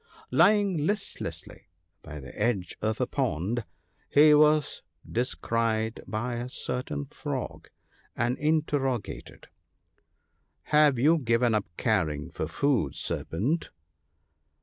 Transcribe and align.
Lying 0.31 0.87
listlessly 0.87 1.67
by 2.01 2.19
the 2.19 2.35
edge 2.35 2.75
of 2.81 2.99
a 2.99 3.05
pond, 3.05 3.65
he 4.09 4.33
was 4.33 4.81
descried 5.07 6.01
by 6.07 6.37
a 6.37 6.49
certain 6.49 7.05
Frog, 7.05 7.69
and 8.15 8.35
interrogated, 8.39 9.45
—"Have 10.73 10.97
you 10.97 11.19
given 11.19 11.53
up 11.53 11.67
caring 11.77 12.31
for 12.31 12.47
food, 12.47 12.95
Serpent 12.95 13.69